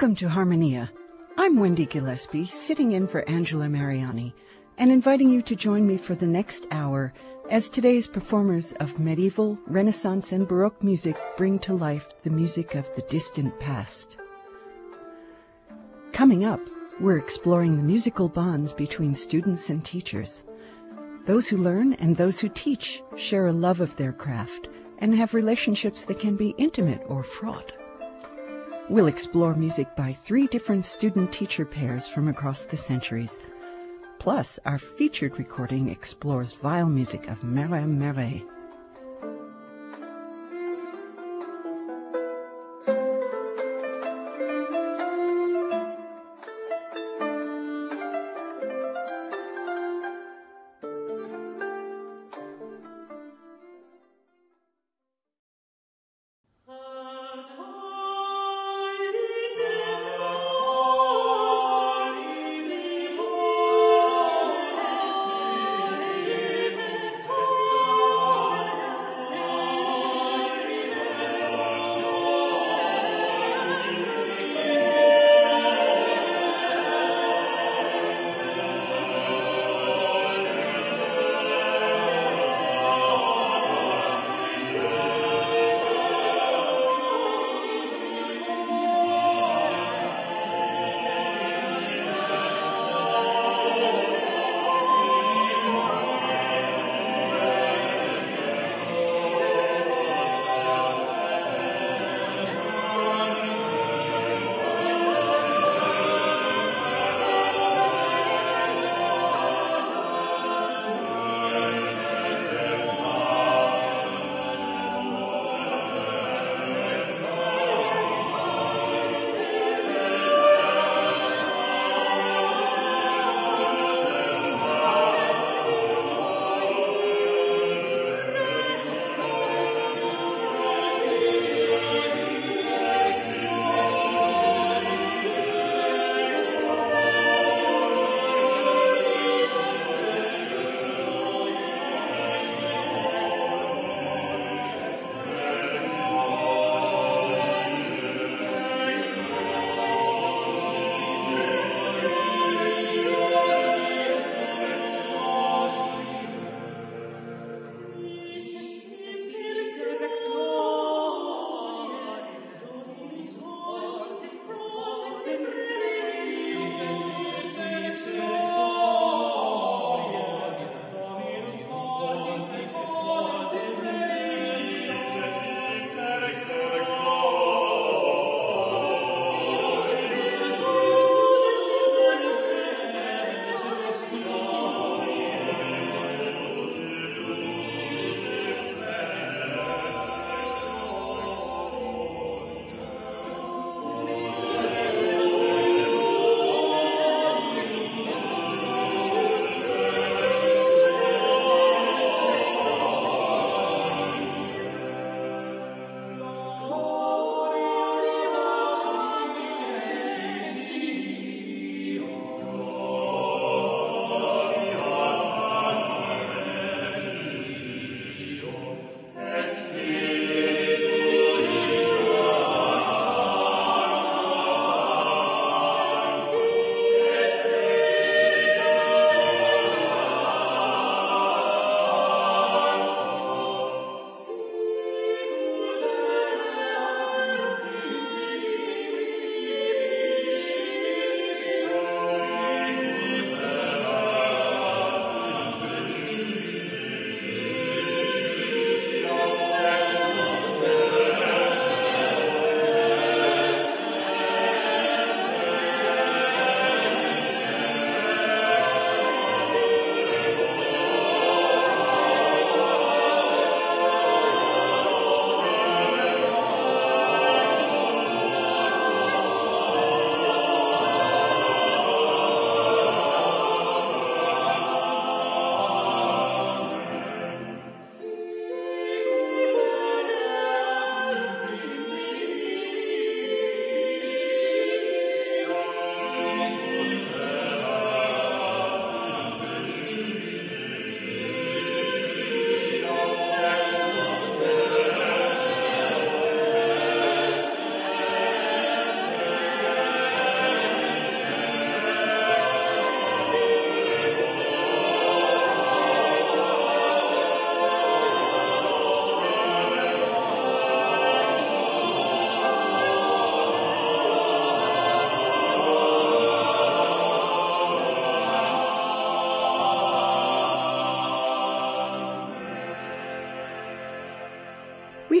[0.00, 0.92] Welcome to Harmonia.
[1.36, 4.32] I'm Wendy Gillespie, sitting in for Angela Mariani,
[4.76, 7.12] and inviting you to join me for the next hour
[7.50, 12.94] as today's performers of medieval, Renaissance, and Baroque music bring to life the music of
[12.94, 14.16] the distant past.
[16.12, 16.60] Coming up,
[17.00, 20.44] we're exploring the musical bonds between students and teachers.
[21.26, 24.68] Those who learn and those who teach share a love of their craft
[24.98, 27.72] and have relationships that can be intimate or fraught.
[28.90, 33.38] We'll explore music by three different student teacher pairs from across the centuries.
[34.18, 38.42] Plus, our featured recording explores viol music of Marin Marais.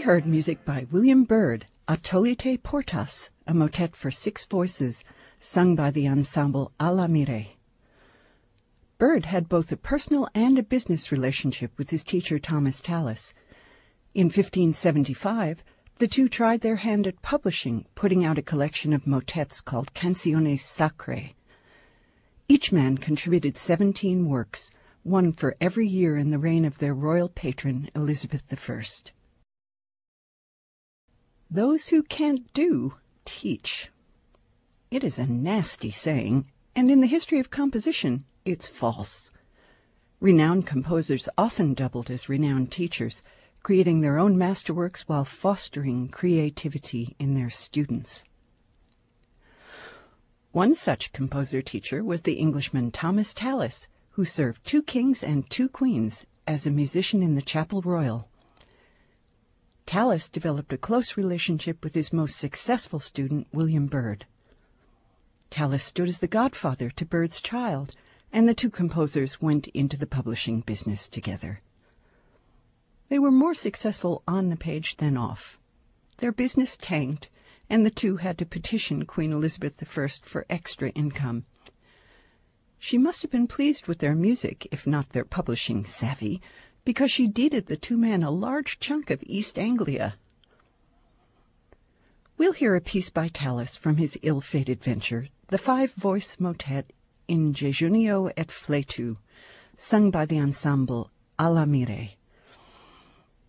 [0.08, 5.04] Heard music by William Byrd, Attollite Portas, a motet for six voices,
[5.38, 7.48] sung by the ensemble Alamire.
[8.96, 13.34] Byrd had both a personal and a business relationship with his teacher Thomas Tallis.
[14.14, 15.62] In 1575,
[15.98, 20.62] the two tried their hand at publishing, putting out a collection of motets called Cantiones
[20.62, 21.34] Sacrae.
[22.48, 24.70] Each man contributed 17 works,
[25.02, 28.82] one for every year in the reign of their royal patron, Elizabeth I.
[31.50, 32.92] Those who can't do,
[33.24, 33.90] teach.
[34.90, 36.46] It is a nasty saying,
[36.76, 39.30] and in the history of composition, it's false.
[40.20, 43.22] Renowned composers often doubled as renowned teachers,
[43.62, 48.24] creating their own masterworks while fostering creativity in their students.
[50.52, 55.68] One such composer teacher was the Englishman Thomas Tallis, who served two kings and two
[55.68, 58.28] queens as a musician in the Chapel Royal.
[59.88, 64.26] Tallis developed a close relationship with his most successful student, William Byrd.
[65.48, 67.94] Tallis stood as the godfather to Byrd's child,
[68.30, 71.62] and the two composers went into the publishing business together.
[73.08, 75.56] They were more successful on the page than off.
[76.18, 77.30] Their business tanked,
[77.70, 81.46] and the two had to petition Queen Elizabeth I for extra income.
[82.78, 86.42] She must have been pleased with their music, if not their publishing savvy,
[86.88, 90.14] because she deeded the two men a large chunk of East Anglia.
[92.38, 96.90] We'll hear a piece by Tallis from his ill-fated venture, the five-voice motet
[97.28, 99.18] in Jejunio et Fletu,
[99.76, 102.12] sung by the ensemble Alamire.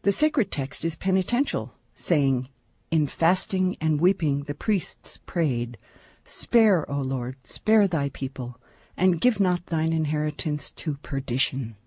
[0.02, 2.50] The sacred text is penitential, saying,
[2.92, 5.78] In fasting and weeping the priests prayed,
[6.26, 8.60] Spare, O Lord, spare thy people,
[8.98, 11.78] and give not thine inheritance to perdition.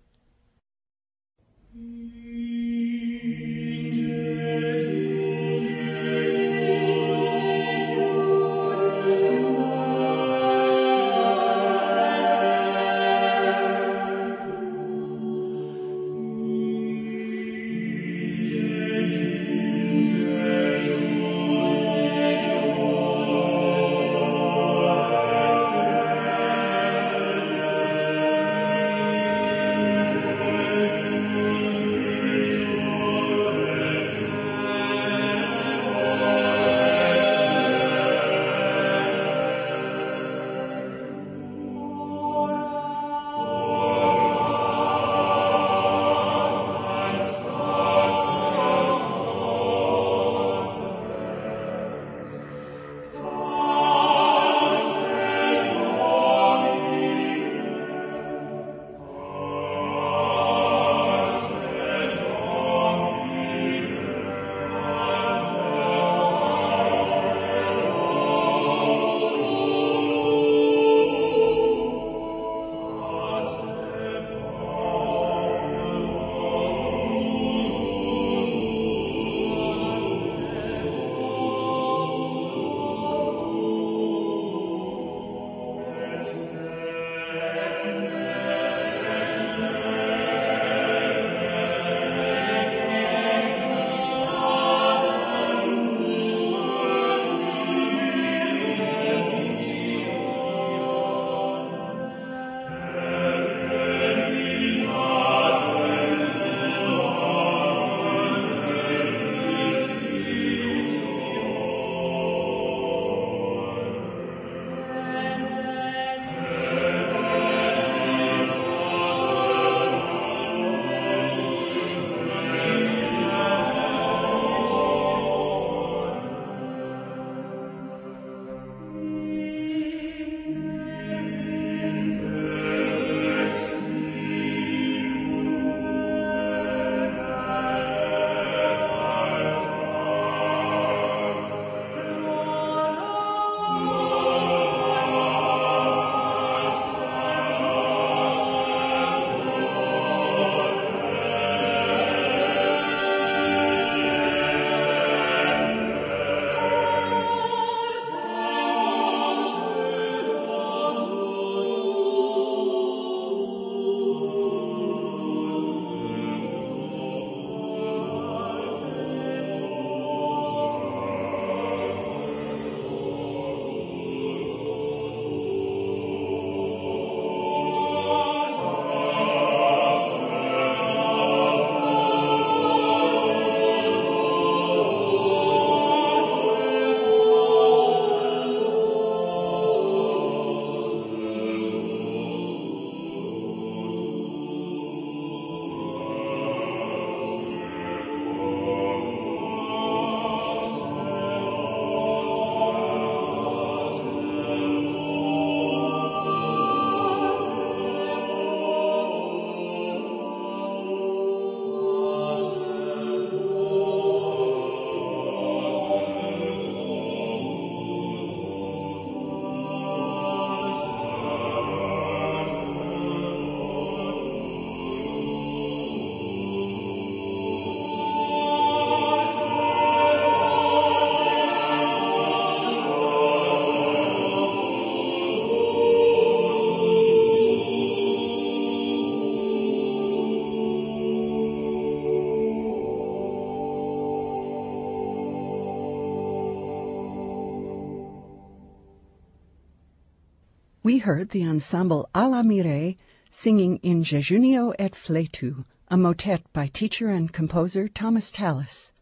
[251.03, 252.95] Heard the ensemble Alamire
[253.29, 258.93] singing in Jejunio et Fletu, a motet by teacher and composer Thomas Tallis.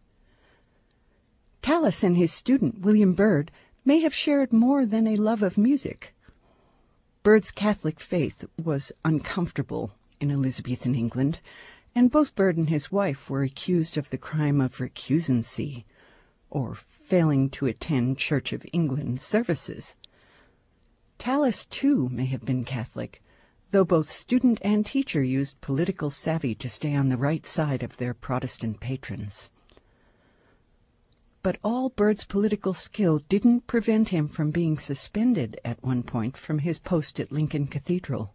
[1.62, 3.52] Tallis and his student William Byrd
[3.86, 6.16] may have shared more than a love of music.
[7.22, 11.40] Byrd's Catholic faith was uncomfortable in Elizabethan England,
[11.94, 15.86] and both Byrd and his wife were accused of the crime of recusancy,
[16.50, 19.96] or failing to attend Church of England services.
[21.22, 23.22] Tallis, too, may have been Catholic,
[23.70, 27.98] though both student and teacher used political savvy to stay on the right side of
[27.98, 29.52] their Protestant patrons.
[31.44, 36.58] But all Byrd's political skill didn't prevent him from being suspended at one point from
[36.58, 38.34] his post at Lincoln Cathedral.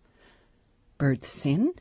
[0.96, 1.74] Byrd's sin?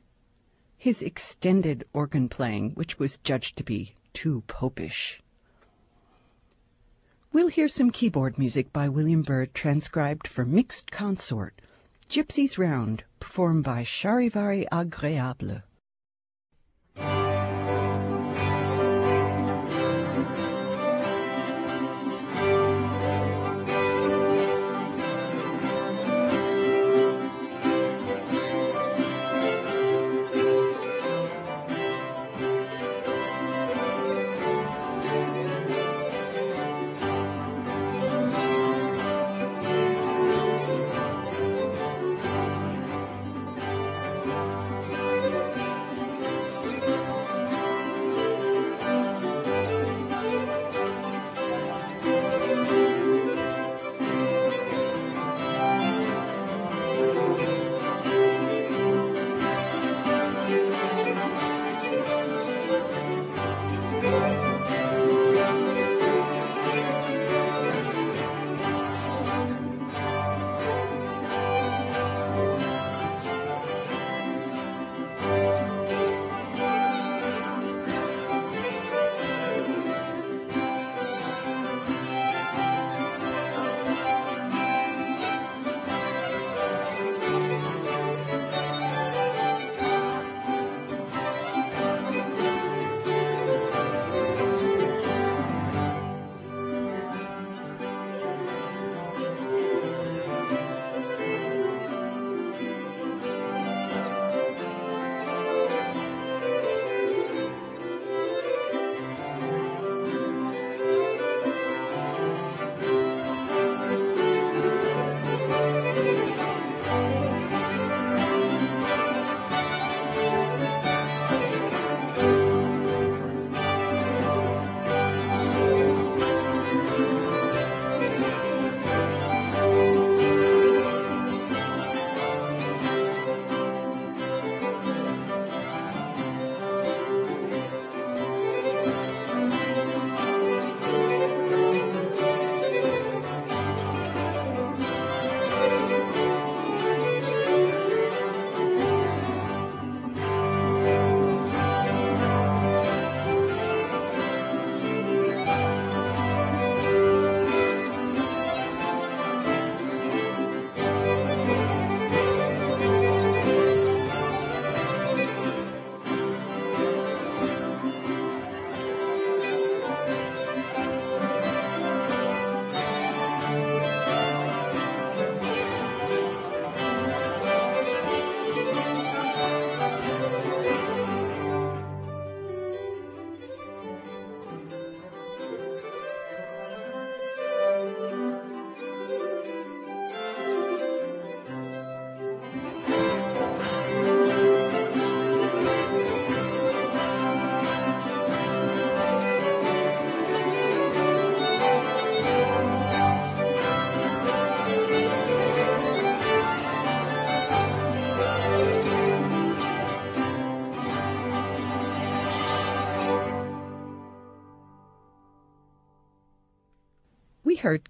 [0.75, 5.21] His extended organ playing, which was judged to be too popish.
[7.35, 11.61] We'll hear some keyboard music by William Byrd transcribed for mixed consort,
[12.07, 15.61] Gypsy's Round, performed by Charivari Agréable.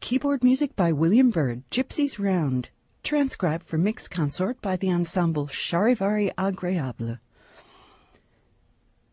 [0.06, 2.70] Keyboard music by William Byrd, Gypsy's Round,
[3.02, 7.18] transcribed for mixed consort by the ensemble Charivari Agréable.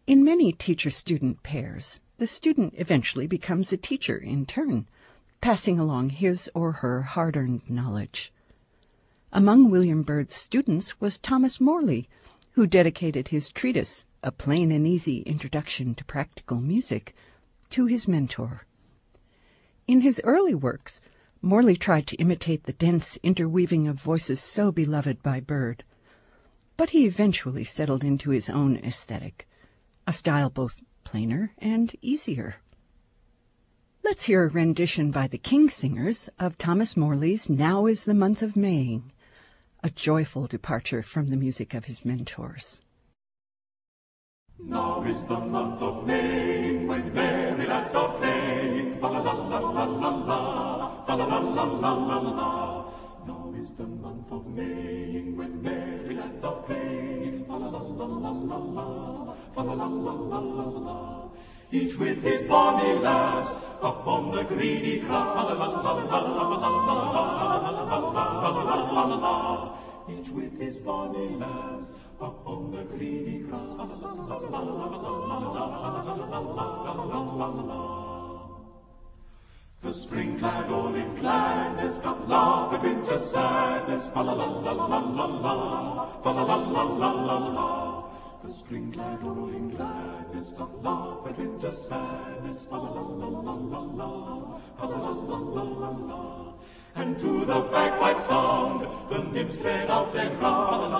[0.07, 4.87] In many teacher-student pairs, the student eventually becomes a teacher in turn,
[5.41, 8.31] passing along his or her hard-earned knowledge.
[9.33, 12.07] Among William Byrd's students was Thomas Morley,
[12.51, 17.15] who dedicated his treatise, A Plain and Easy Introduction to Practical Music,
[17.71, 18.67] to his mentor.
[19.87, 21.01] In his early works,
[21.41, 25.85] Morley tried to imitate the dense interweaving of voices so beloved by Byrd.
[26.77, 29.49] But he eventually settled into his own aesthetic,
[30.07, 32.57] a style both plainer and easier.
[34.05, 38.43] Let's hear a rendition by the King's Singers of Thomas Morley's Now is the Month
[38.43, 39.13] of Maying,
[39.83, 42.81] a joyful departure from the music of his mentors.
[44.65, 49.59] Now is the month of May, when merry lads are playing, fa la la la
[49.59, 52.85] la la la, fa la la la la la la.
[53.27, 58.07] Now is the month of May, when merry lads are playing, fa la la la
[58.07, 61.29] la la la, fa la la la la la la.
[61.73, 66.21] Each with his bonny lass, upon the greeny grass, fa la la la la la
[66.23, 67.33] la la la la
[67.67, 69.73] la la la la la la la.
[70.09, 73.75] Each with his bonny lass upon the greeny grass.
[79.83, 84.11] The spring clad all in gladness doth laugh at winter's sadness.
[84.11, 88.11] Fa la la la la la la, fa la la la la la la.
[88.45, 92.67] The spring clad all in gladness doth laugh at winter's sadness.
[92.67, 96.42] Fa la la la la la la, fa la la la la la la
[96.95, 100.93] and to the bagpipe sound the nymphs tread out their crown.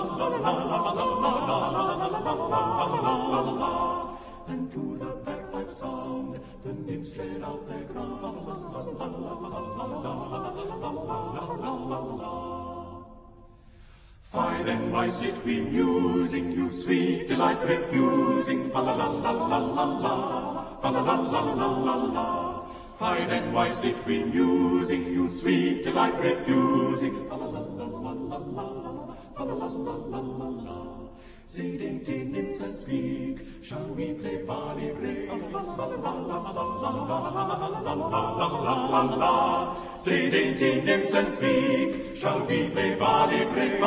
[4.47, 8.23] And to the bagpipe sound the nymphs tread out their crown.
[14.33, 18.71] Fie then, why sit we musing, you sweet delight refusing?
[18.71, 22.52] Fa la la la la la la, fa la la la la la la.
[23.03, 27.27] Fie then, why sit we musing, you sweet delight refusing?
[27.27, 28.63] La la la la la la la,
[29.35, 30.93] la la la la la la.
[32.23, 35.29] Nymphs, speak, shall we play barley break?
[39.99, 43.81] Say, dainty nymphs, and speak, shall we play barley break?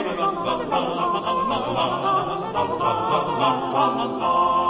[4.27, 4.66] A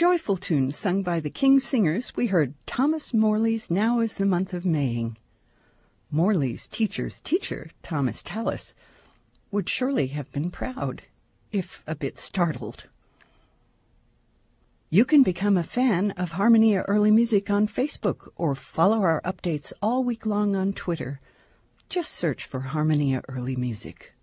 [0.00, 4.54] joyful tune sung by the King's Singers, we heard Thomas Morley's Now is the Month
[4.54, 5.18] of Maying.
[6.10, 8.72] Morley's teacher's teacher, Thomas Tallis,
[9.50, 11.02] would surely have been proud,
[11.52, 12.86] if a bit startled.
[14.88, 19.70] You can become a fan of Harmonia Early Music on Facebook or follow our updates
[19.82, 21.20] all week long on Twitter.
[21.90, 24.14] Just search for Harmonia Early Music.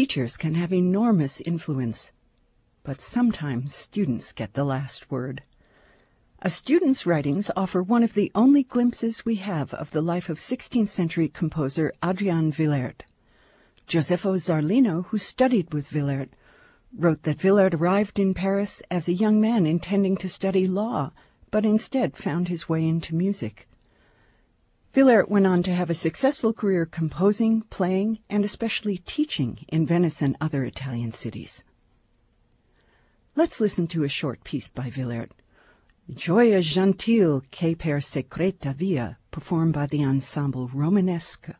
[0.00, 2.10] Teachers can have enormous influence,
[2.84, 5.42] but sometimes students get the last word.
[6.40, 10.38] A student's writings offer one of the only glimpses we have of the life of
[10.38, 13.02] 16th century composer Adrian Willaert.
[13.86, 16.30] Gioseffo Zarlino, who studied with Willaert,
[16.96, 21.12] wrote that Willaert arrived in Paris as a young man intending to study law,
[21.50, 23.68] but instead found his way into music.
[24.92, 30.20] Willaert went on to have a successful career composing, playing, and especially teaching in Venice
[30.20, 31.62] and other Italian cities.
[33.36, 35.30] Let's listen to a short piece by Willaert,
[36.12, 41.54] Gioia gentil che per secreta via, performed by the ensemble Romanesca.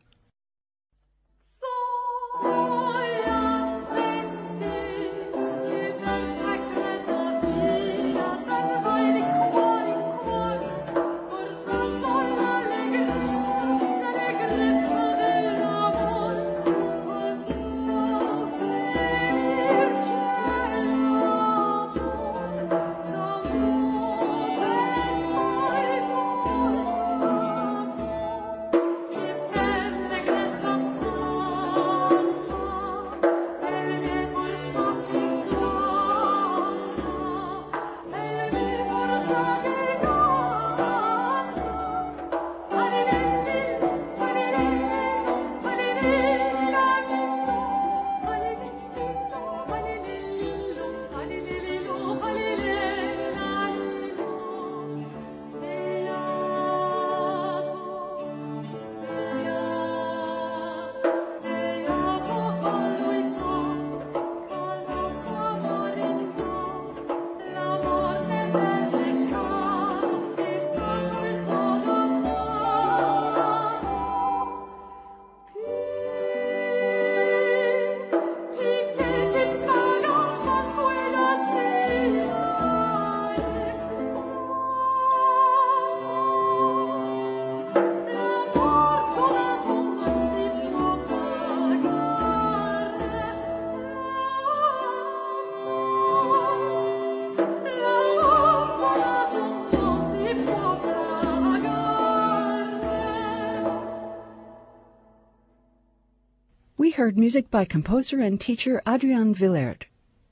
[106.95, 109.85] Heard music by composer and teacher Adrian Willaert,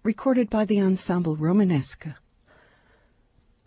[0.03, 2.17] recorded by the Ensemble Romanesca.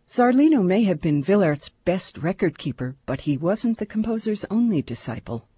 [0.07, 5.49] Zarlino may have been Willaert's best record keeper, but he wasn't the composer's only disciple.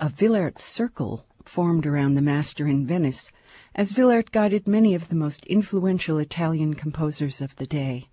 [0.00, 3.30] A Willaert circle formed around the master in Venice,
[3.74, 8.08] as Willaert guided many of the most influential Italian composers of the day.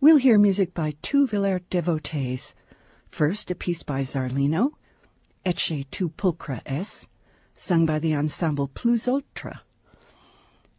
[0.00, 2.54] We'll hear music by two Willaert devotees.
[3.10, 4.70] First, a piece by Zarlino,
[5.44, 7.08] Ecce tu pulchra es,
[7.56, 9.62] sung by the ensemble Plus Ultra.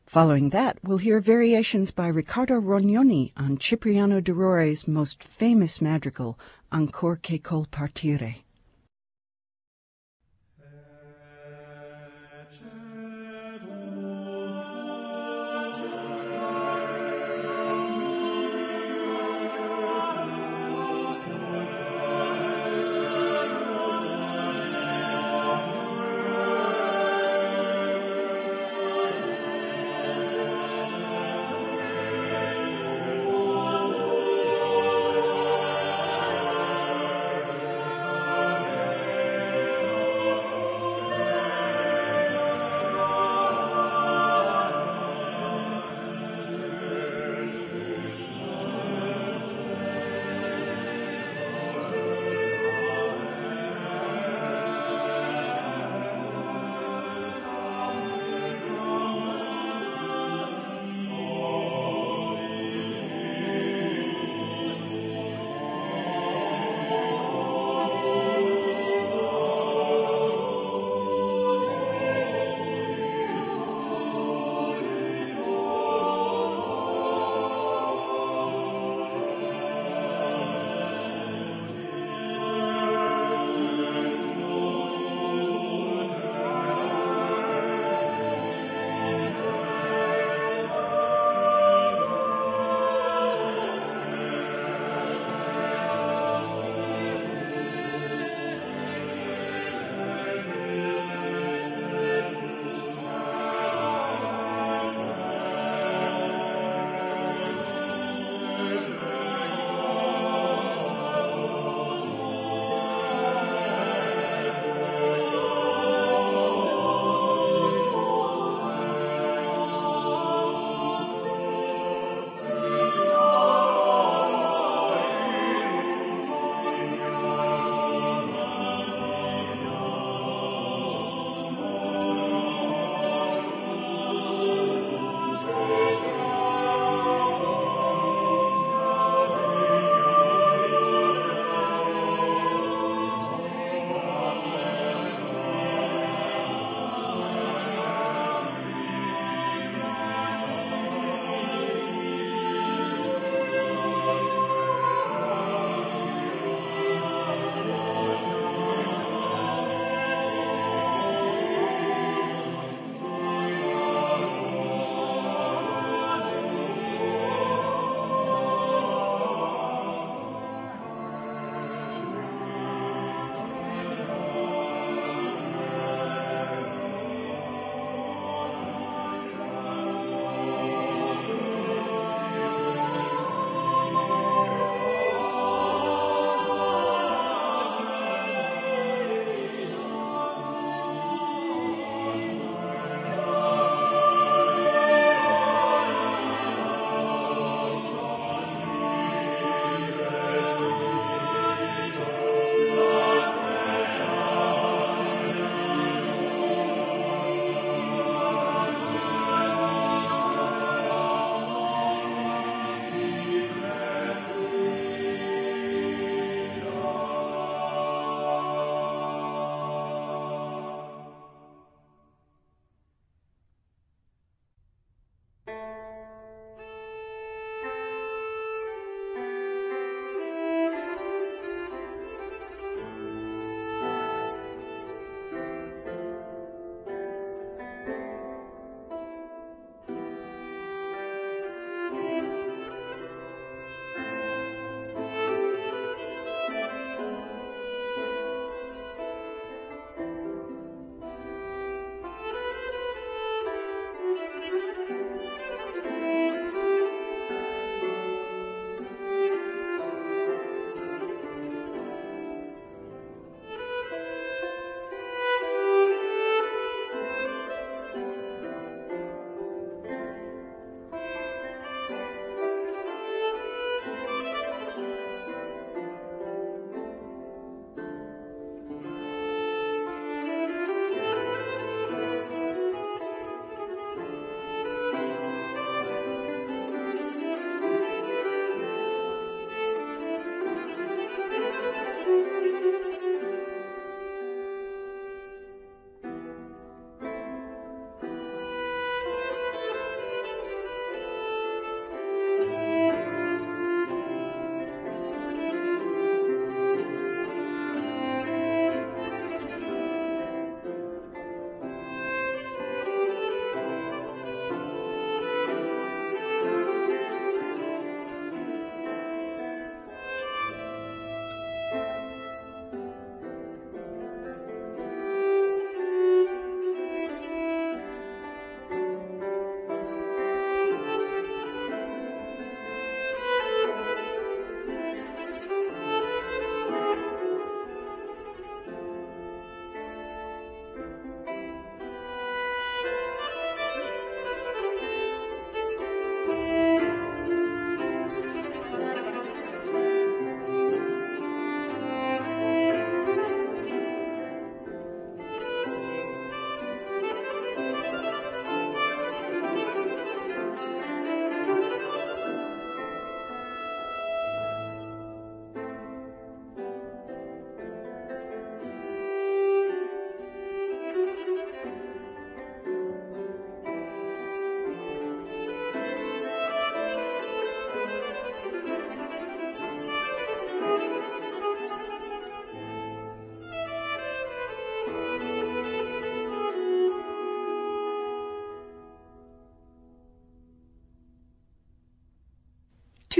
[0.05, 6.39] Following that, we'll hear variations by Riccardo Rognoni on Cipriano de Rore's most famous madrigal,
[6.71, 8.37] Ancor che col partire.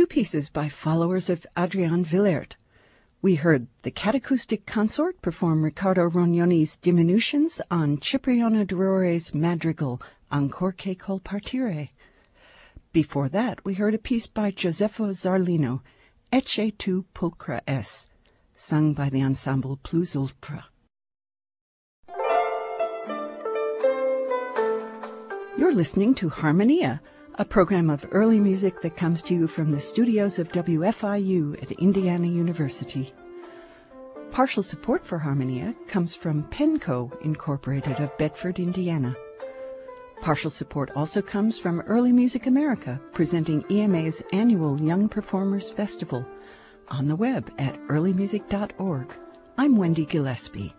[0.07, 2.53] Two pieces by followers of Adrian Willaert.
[3.21, 10.71] We heard the Catacoustic Consort perform Riccardo Rognoni's diminutions on Cipriano de Rore's madrigal Ancor
[10.77, 11.89] che col partire.
[12.93, 15.81] Before that, we heard a piece by Gioseffo Zarlino,
[16.31, 18.07] Ecce tu pulchra es,
[18.55, 20.67] sung by the ensemble Plus Ultra.
[25.57, 27.01] You're listening to Harmonia,
[27.39, 31.71] a program of early music that comes to you from the studios of WFIU at
[31.73, 33.13] Indiana University.
[34.31, 39.15] Partial support for Harmonia comes from Penco Incorporated of Bedford, Indiana.
[40.19, 46.25] Partial support also comes from Early Music America, presenting EMA's annual Young Performers Festival
[46.87, 49.13] on the web at earlymusic.org.
[49.59, 50.73] I'm Wendy Gillespie.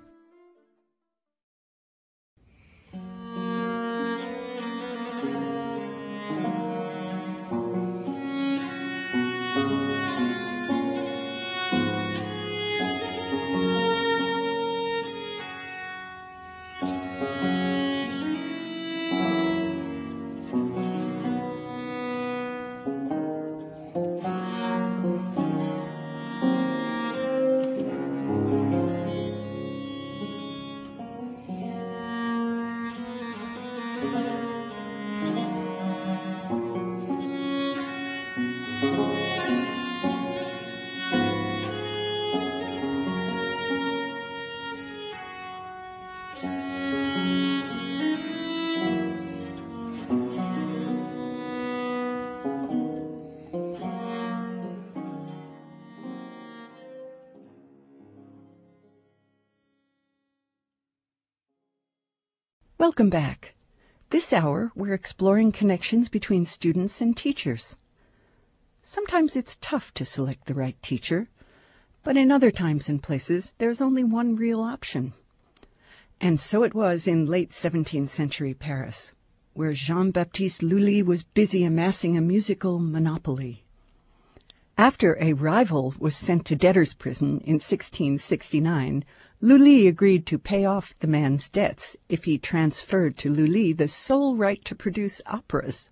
[62.79, 63.57] Welcome back.
[64.11, 67.77] This hour, we're exploring connections between students and teachers.
[68.83, 71.27] Sometimes it's tough to select the right teacher,
[72.05, 75.13] but in other times and places, there's only one real option.
[76.21, 79.13] And so it was in late 17th century Paris,
[79.55, 83.65] where Jean Baptiste Lully was busy amassing a musical monopoly.
[84.79, 89.05] After a rival was sent to debtor's prison in 1669,
[89.41, 94.35] Lully agreed to pay off the man's debts if he transferred to Lully the sole
[94.35, 95.91] right to produce operas.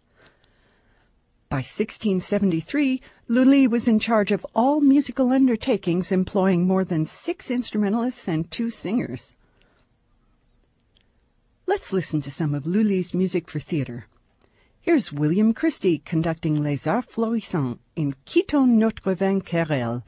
[1.49, 8.27] By 1673, Lully was in charge of all musical undertakings employing more than six instrumentalists
[8.27, 9.37] and two singers.
[11.67, 14.07] Let's listen to some of Lully's music for theater.
[14.81, 20.03] Here's William Christie conducting Les Arts Florissants in Quittons notre vain querelle,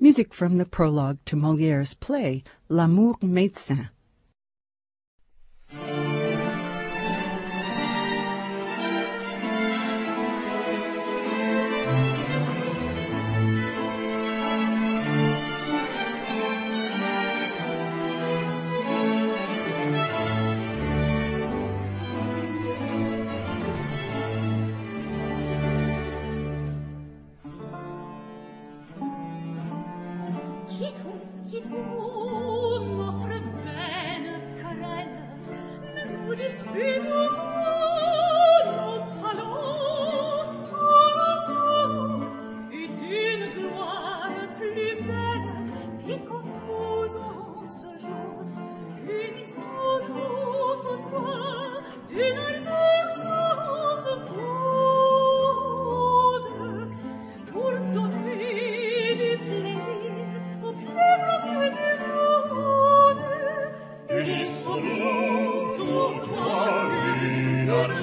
[0.00, 3.90] music from the prologue to Moliere's play L'amour médecin.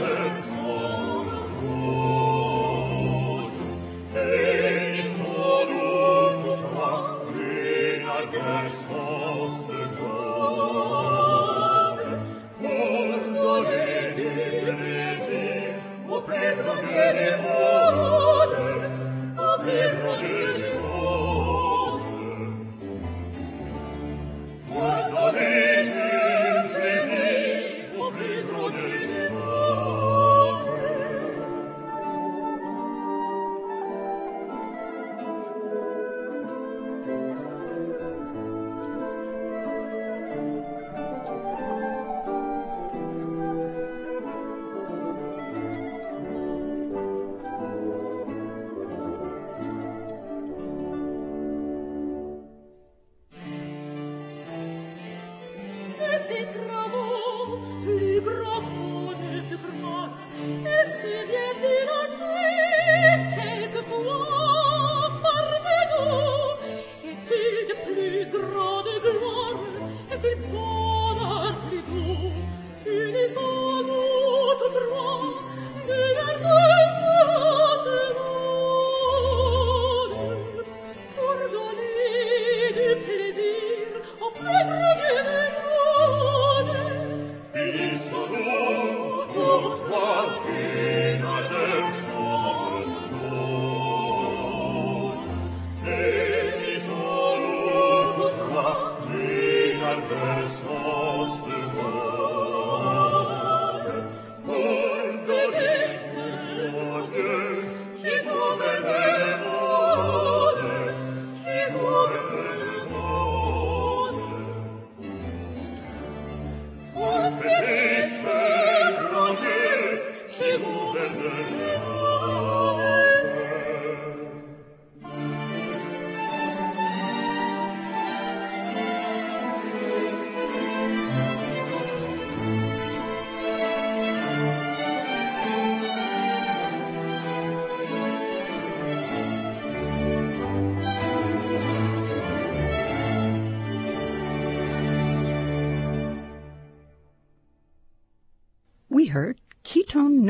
[0.02, 0.51] Yes.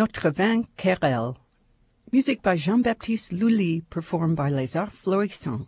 [0.01, 1.37] Notre vain querelle,
[2.11, 5.67] music by Jean-Baptiste Lully, performed by Les Arts Florissants.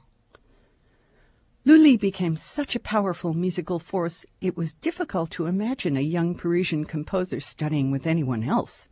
[1.65, 6.83] Lully became such a powerful musical force, it was difficult to imagine a young Parisian
[6.83, 8.89] composer studying with anyone else.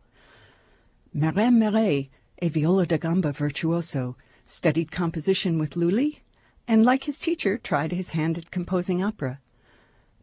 [1.12, 4.16] Marin Marais, a viola da gamba virtuoso,
[4.46, 6.22] studied composition with Lully,
[6.68, 9.40] and like his teacher, tried his hand at composing opera.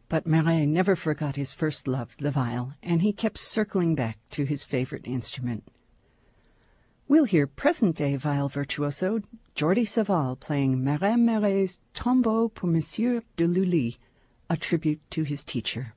[0.09, 4.44] But Marais never forgot his first love, the viol, and he kept circling back to
[4.44, 5.64] his favorite instrument.
[7.06, 9.20] We'll hear present-day viol virtuoso
[9.54, 13.98] Jordi Savall playing Marin Marais's Tombeau pour Monsieur de Lully,
[14.48, 15.94] a tribute to his teacher.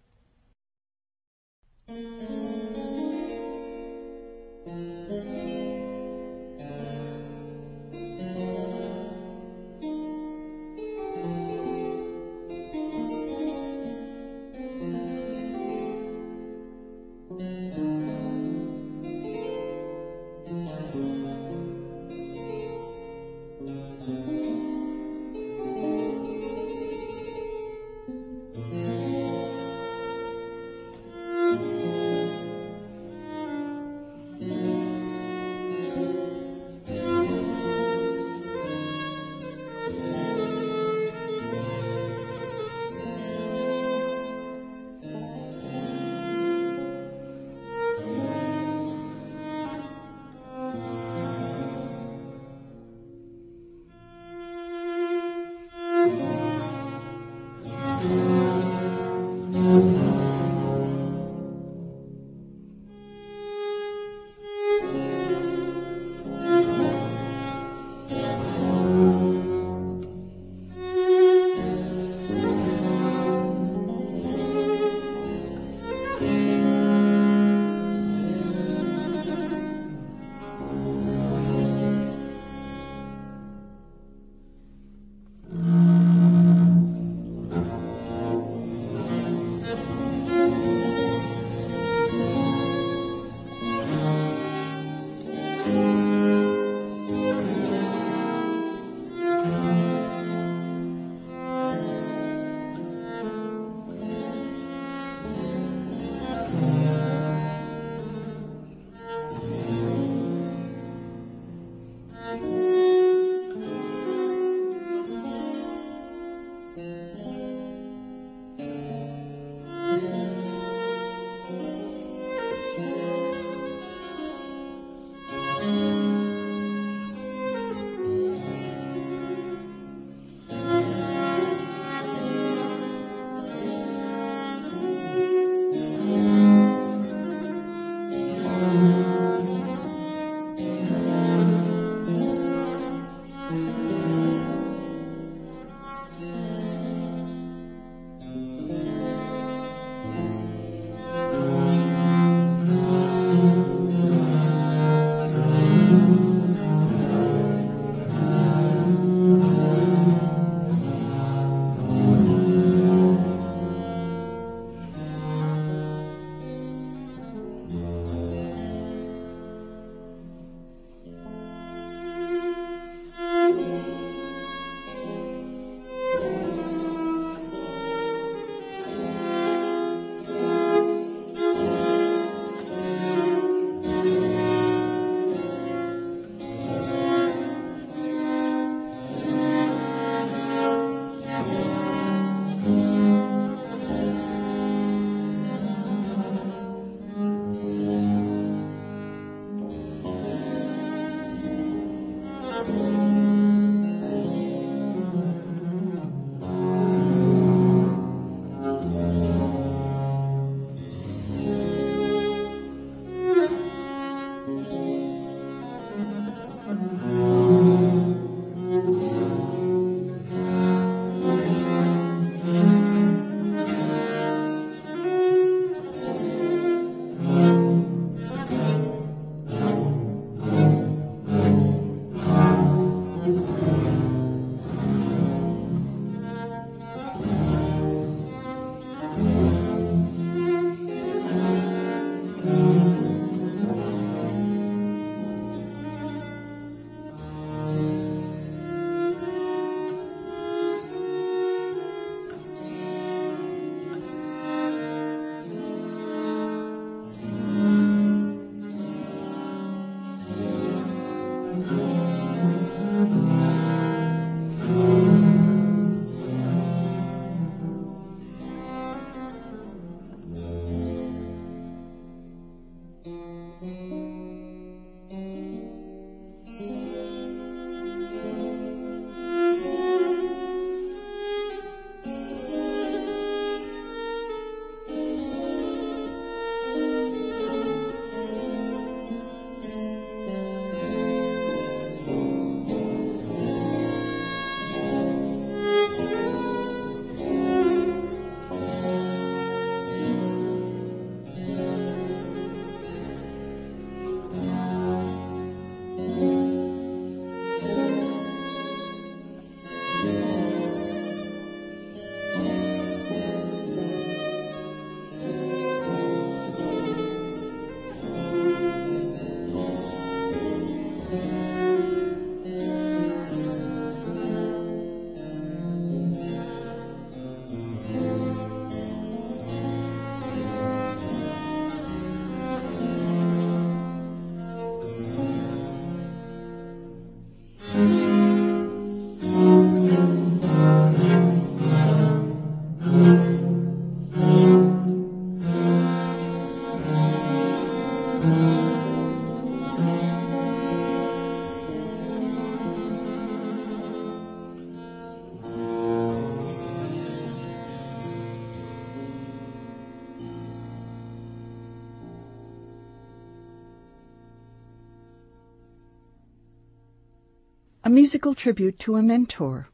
[367.83, 369.67] A musical tribute to a mentor.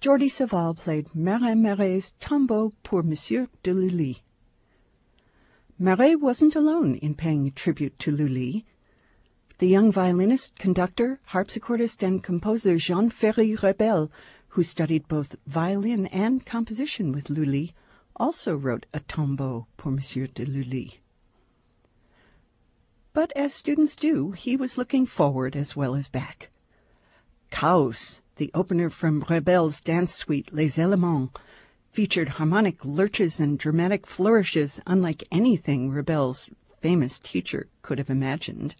[0.00, 4.22] Jordi Savall played Marin Marais' Tombeau pour Monsieur de Lully.
[5.78, 8.64] Marais wasn't alone in paying tribute to Lully.
[9.58, 14.10] The young violinist, conductor, harpsichordist, and composer Jean Féry Rebel,
[14.48, 17.74] who studied both violin and composition with Lully,
[18.16, 21.00] also wrote a tombeau pour Monsieur de Lully.
[23.12, 26.48] But as students do, he was looking forward as well as back.
[27.52, 31.30] Chaos, the opener from Rebel's dance suite Les Elements,
[31.92, 36.50] featured harmonic lurches and dramatic flourishes unlike anything Rebel's
[36.80, 38.74] famous teacher could have imagined.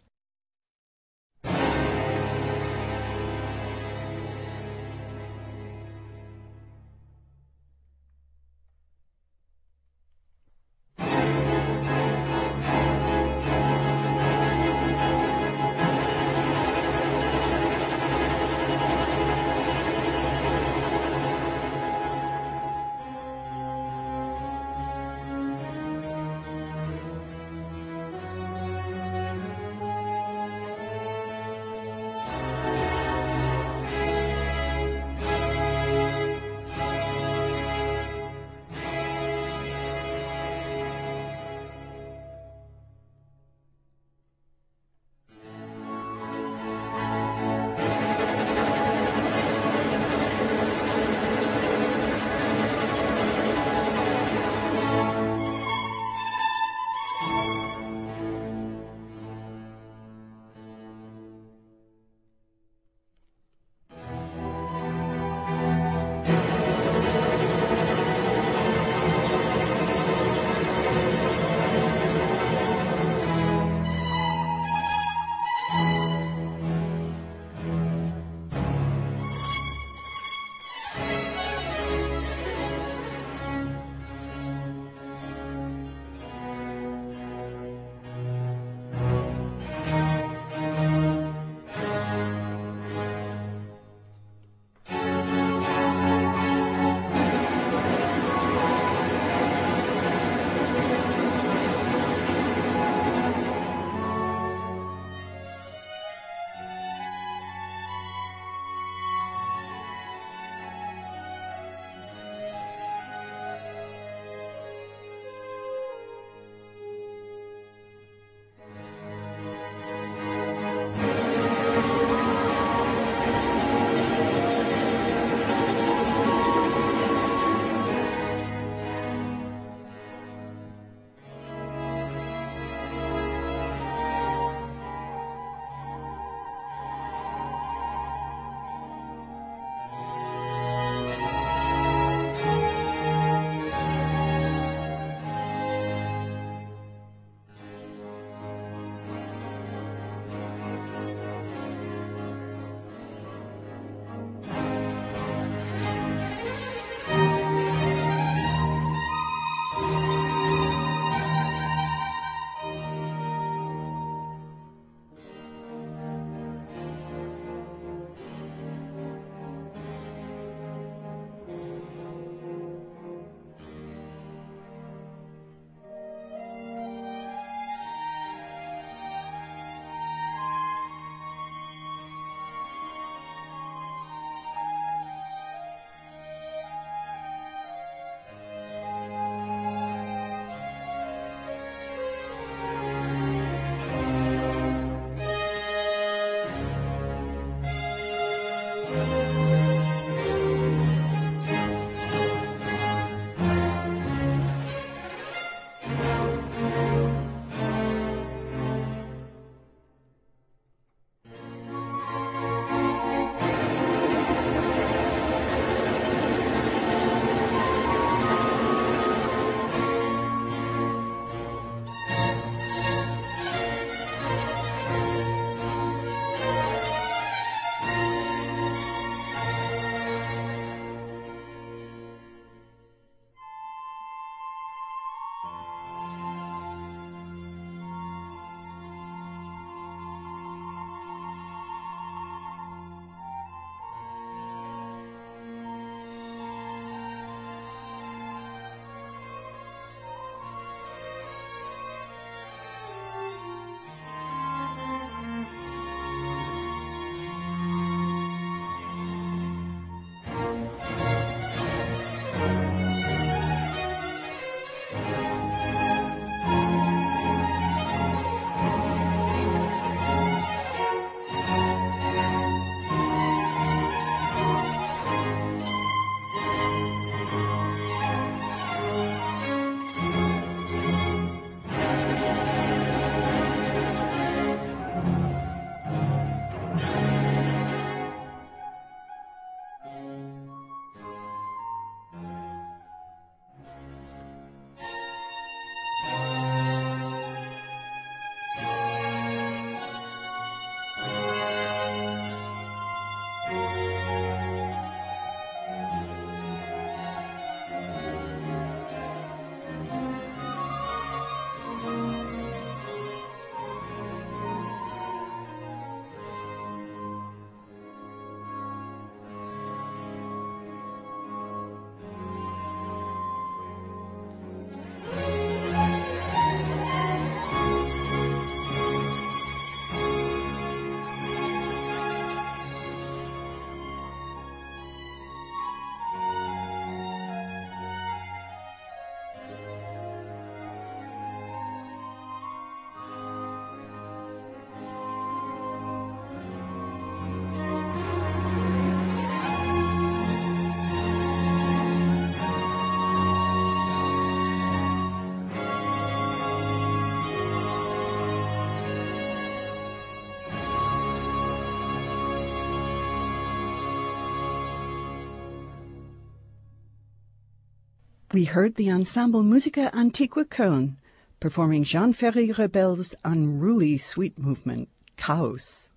[368.43, 370.97] We heard the ensemble Musica Antiqua Köln
[371.39, 375.89] performing Jean Féry Rebel's unruly suite movement, Chaos.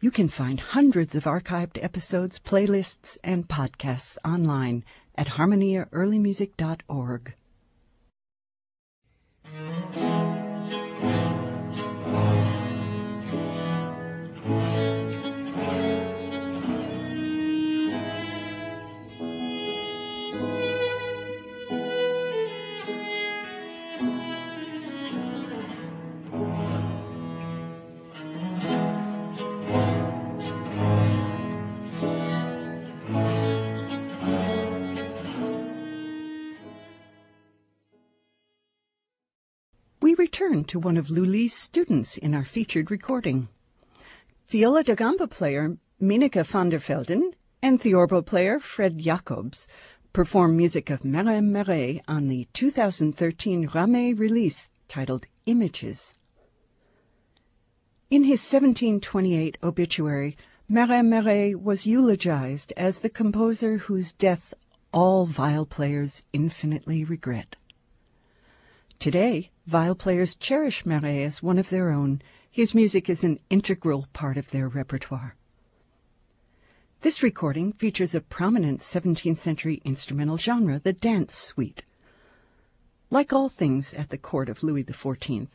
[0.00, 4.82] You can find hundreds of archived episodes, playlists, and podcasts online
[5.14, 7.34] at harmoniaearlymusic.org.
[40.42, 43.48] to one of Lully's students in our featured recording.
[44.48, 47.32] Viola da gamba player Mieneke van der Velden
[47.62, 49.68] and theorbo player Fred Jacobs
[50.12, 56.12] perform music of Marin Marais on the 2013 Ramée release titled Images.
[58.10, 60.36] In his 1728 obituary,
[60.68, 64.54] Marin Marais was eulogized as the composer whose death
[64.92, 67.54] all viol players infinitely regret.
[68.98, 72.20] Today, viol players cherish Marais as one of their own.
[72.50, 75.36] His music is an integral part of their repertoire.
[77.02, 81.82] This recording features a prominent 17th century instrumental genre, the dance suite.
[83.10, 85.48] Like all things at the court of Louis XIV,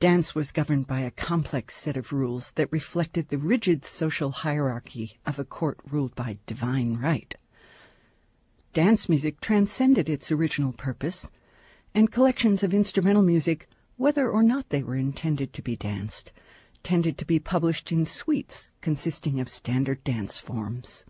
[0.00, 5.18] dance was governed by a complex set of rules that reflected the rigid social hierarchy
[5.26, 7.34] of a court ruled by divine right.
[8.72, 11.30] Dance music transcended its original purpose
[11.96, 13.66] and collections of instrumental music,
[13.96, 16.30] whether or not they were intended to be danced,
[16.82, 21.06] tended to be published in suites consisting of standard dance forms.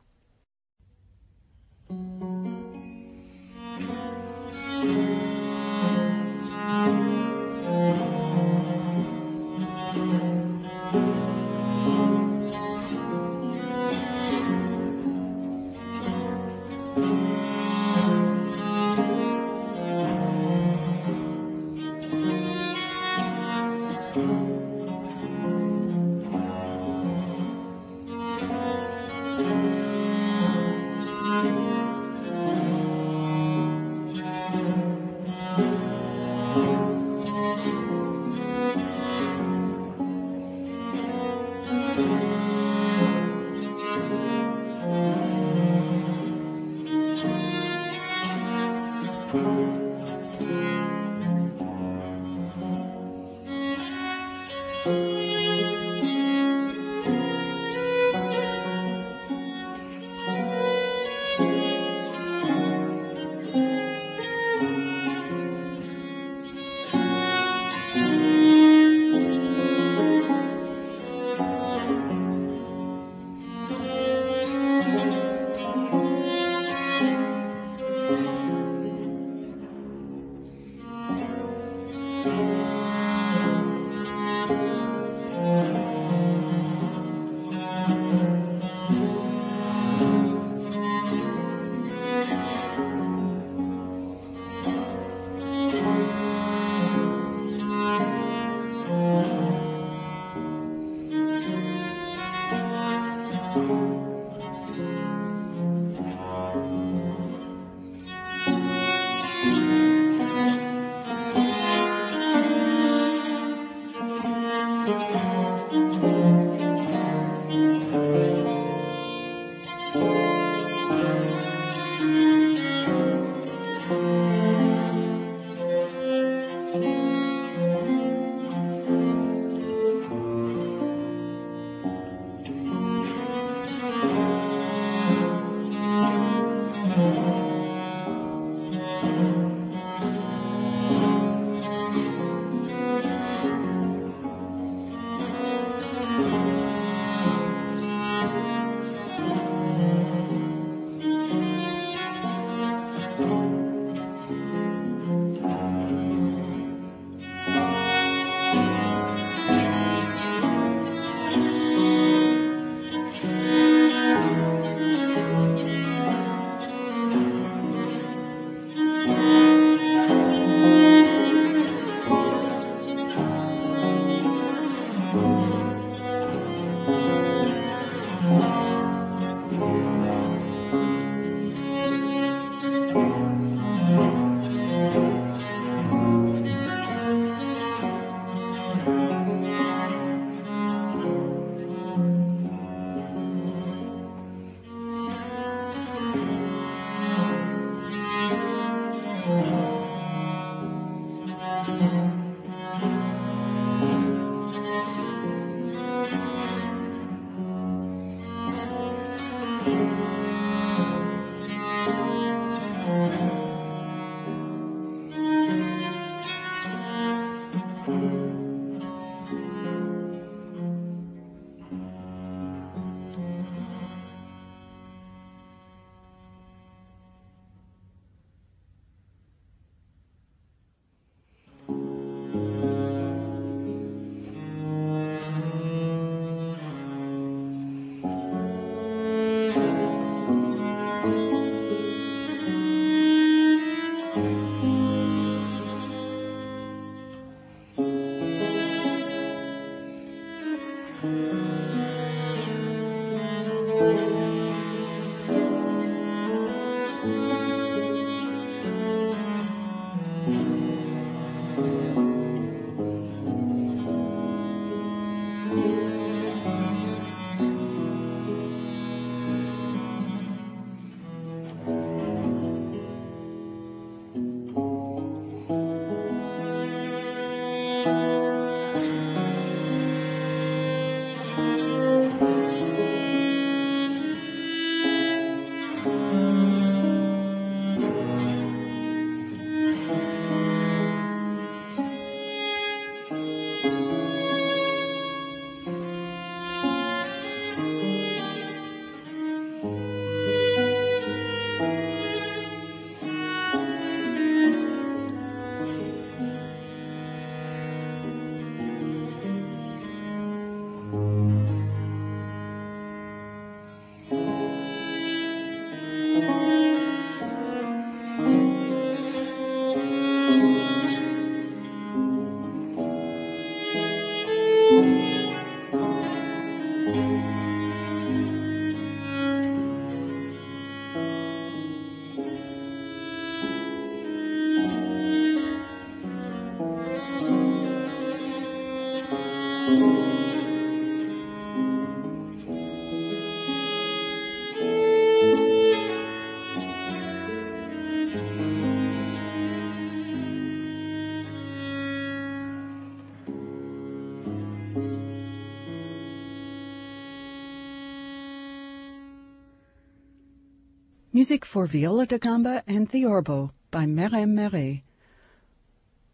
[361.17, 364.85] Music for viola da gamba and theorbo by Marin Marais.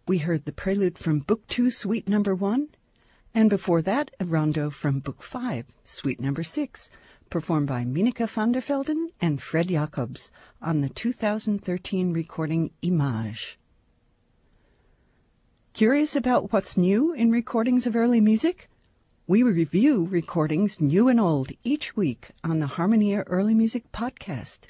[0.07, 2.68] We heard the prelude from Book 2, Suite Number 1,
[3.34, 6.88] and before that, a rondo from Book 5, Suite Number 6,
[7.30, 10.30] performed by Mieneke van der Velden and Fred Jacobs
[10.62, 13.59] on the 2013 recording Image.
[15.72, 18.68] Curious about what's new in recordings of early music?
[19.26, 24.61] We review recordings new and old each week on the Harmonia Early Music Podcast.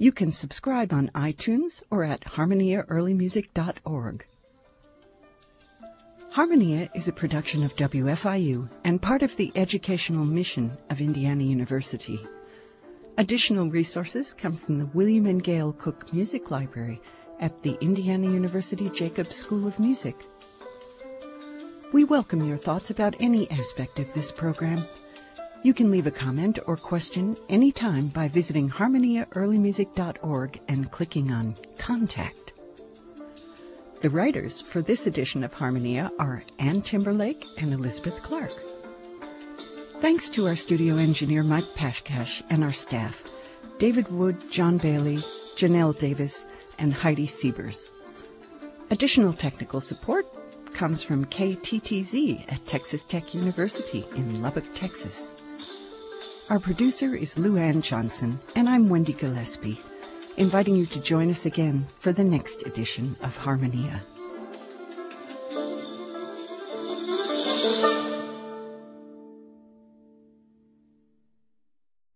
[0.00, 4.26] You can subscribe on iTunes or at harmoniaearlymusic.org.
[6.30, 12.24] Harmonia is a production of WFIU and part of the educational mission of Indiana University.
[13.16, 17.02] Additional resources come from the William and Gail Cook Music Library
[17.40, 20.28] at the Indiana University Jacobs School of Music.
[21.92, 24.86] We welcome your thoughts about any aspect of this program
[25.68, 32.54] you can leave a comment or question anytime by visiting harmoniaearlymusic.org and clicking on Contact.
[34.00, 38.54] The writers for this edition of Harmonia are Ann Timberlake and Elizabeth Clark.
[40.00, 43.22] Thanks to our studio engineer Mike Pashkash and our staff,
[43.76, 45.18] David Wood, John Bailey,
[45.54, 46.46] Janelle Davis,
[46.78, 47.90] and Heidi Siebers.
[48.88, 50.24] Additional technical support
[50.72, 55.32] comes from KTTZ at Texas Tech University in Lubbock, Texas.
[56.50, 59.78] Our producer is Lou Ann Johnson, and I'm Wendy Gillespie,
[60.38, 64.00] inviting you to join us again for the next edition of Harmonia.